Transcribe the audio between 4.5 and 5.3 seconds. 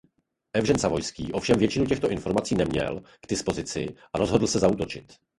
zaútočit.